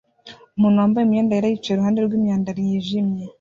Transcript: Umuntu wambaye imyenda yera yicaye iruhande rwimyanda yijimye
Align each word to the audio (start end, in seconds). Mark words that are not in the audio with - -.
Umuntu 0.57 0.81
wambaye 0.81 1.03
imyenda 1.05 1.35
yera 1.37 1.51
yicaye 1.51 1.73
iruhande 1.75 1.99
rwimyanda 2.01 2.49
yijimye 2.67 3.23